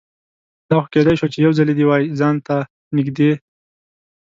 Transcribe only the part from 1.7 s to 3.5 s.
دې وای ځان ته نږدې